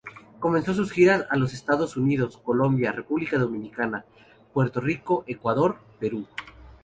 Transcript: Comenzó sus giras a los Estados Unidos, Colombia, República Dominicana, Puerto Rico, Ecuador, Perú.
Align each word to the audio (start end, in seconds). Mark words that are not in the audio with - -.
Comenzó 0.39 0.73
sus 0.73 0.91
giras 0.91 1.27
a 1.29 1.35
los 1.37 1.53
Estados 1.53 1.95
Unidos, 1.95 2.39
Colombia, 2.43 2.91
República 2.91 3.37
Dominicana, 3.37 4.03
Puerto 4.51 4.81
Rico, 4.81 5.23
Ecuador, 5.27 5.77
Perú. 5.99 6.25